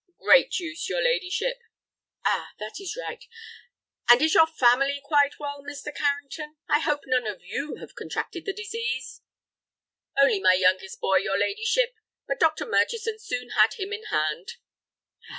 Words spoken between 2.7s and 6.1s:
is right; and is your family quite well, Mr.